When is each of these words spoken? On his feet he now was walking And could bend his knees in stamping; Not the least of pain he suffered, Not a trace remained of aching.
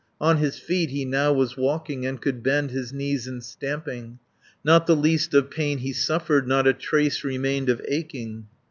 On 0.19 0.37
his 0.37 0.57
feet 0.57 0.89
he 0.89 1.05
now 1.05 1.31
was 1.31 1.55
walking 1.55 2.07
And 2.07 2.19
could 2.19 2.41
bend 2.41 2.71
his 2.71 2.91
knees 2.91 3.27
in 3.27 3.39
stamping; 3.41 4.17
Not 4.63 4.87
the 4.87 4.95
least 4.95 5.35
of 5.35 5.51
pain 5.51 5.77
he 5.77 5.93
suffered, 5.93 6.47
Not 6.47 6.65
a 6.65 6.73
trace 6.73 7.23
remained 7.23 7.69
of 7.69 7.83
aching. 7.87 8.47